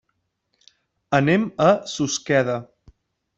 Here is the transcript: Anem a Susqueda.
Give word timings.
Anem 1.17 1.45
a 1.67 1.69
Susqueda. 1.93 2.57